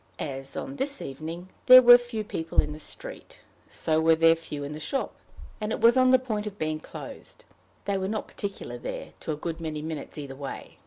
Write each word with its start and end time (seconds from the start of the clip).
As, 0.17 0.57
on 0.57 0.77
this 0.77 0.99
evening, 0.99 1.49
there 1.67 1.83
were 1.83 1.99
few 1.99 2.23
people 2.23 2.59
in 2.59 2.73
the 2.73 2.79
street, 2.79 3.41
so 3.69 4.01
were 4.01 4.15
there 4.15 4.35
few 4.35 4.63
in 4.63 4.71
the 4.71 4.79
shop, 4.79 5.13
and 5.61 5.71
it 5.71 5.79
was 5.79 5.95
on 5.95 6.09
the 6.09 6.17
point 6.17 6.47
of 6.47 6.57
being 6.57 6.79
closed: 6.79 7.45
they 7.85 7.99
were 7.99 8.07
not 8.07 8.27
particular 8.27 8.79
there 8.79 9.09
to 9.19 9.31
a 9.31 9.35
good 9.37 9.61
many 9.61 9.83
minutes 9.83 10.17
either 10.17 10.35
way. 10.35 10.79